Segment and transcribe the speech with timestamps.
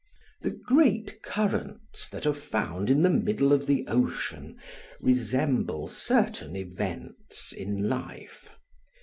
[0.41, 4.57] The great currents that are found in the middle of the ocean
[4.99, 8.49] resemble certain events in life.